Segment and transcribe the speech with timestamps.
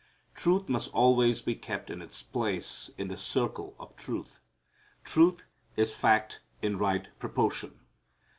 [0.33, 4.39] Truth must always be kept in its place in the circle of truth.
[5.03, 7.81] Truth is fact in right proportion.